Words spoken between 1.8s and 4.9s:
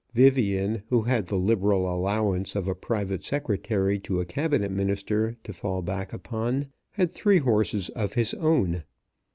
allowance of a private secretary to a Cabinet